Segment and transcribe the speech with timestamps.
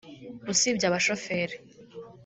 [0.51, 1.55] usibye abashoferi